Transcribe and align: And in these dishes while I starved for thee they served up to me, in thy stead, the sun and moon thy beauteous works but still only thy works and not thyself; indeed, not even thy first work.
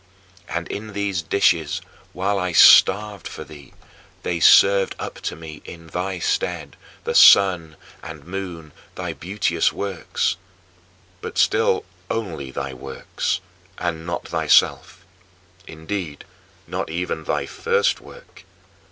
And 0.49 0.67
in 0.69 0.93
these 0.93 1.21
dishes 1.21 1.79
while 2.11 2.39
I 2.39 2.53
starved 2.53 3.27
for 3.27 3.43
thee 3.43 3.75
they 4.23 4.39
served 4.39 4.95
up 4.97 5.21
to 5.21 5.35
me, 5.35 5.61
in 5.63 5.85
thy 5.85 6.17
stead, 6.17 6.75
the 7.03 7.13
sun 7.13 7.75
and 8.01 8.25
moon 8.25 8.71
thy 8.95 9.13
beauteous 9.13 9.71
works 9.71 10.37
but 11.21 11.37
still 11.37 11.85
only 12.09 12.49
thy 12.49 12.73
works 12.73 13.41
and 13.77 14.03
not 14.03 14.27
thyself; 14.29 15.05
indeed, 15.67 16.25
not 16.65 16.89
even 16.89 17.23
thy 17.25 17.45
first 17.45 17.99
work. 18.01 18.43